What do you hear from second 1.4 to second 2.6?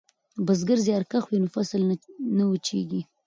نو فصل نه